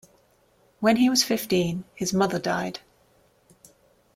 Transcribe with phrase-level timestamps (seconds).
[0.79, 2.79] When he was fifteen, his mother died.